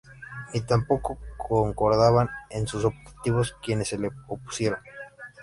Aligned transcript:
Ni 0.51 0.61
tampoco 0.61 1.19
concordaban 1.37 2.27
en 2.49 2.65
sus 2.65 2.85
objetivos 2.85 3.55
quienes 3.61 3.89
se 3.89 3.99
le 3.99 4.09
opusieron. 4.27 4.79